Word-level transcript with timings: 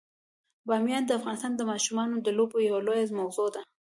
بامیان 0.67 1.03
د 1.05 1.11
افغانستان 1.19 1.51
د 1.55 1.61
ماشومانو 1.71 2.15
د 2.21 2.27
لوبو 2.37 2.57
یوه 2.67 2.79
لویه 2.87 3.15
موضوع 3.19 3.47
ده. 3.55 3.61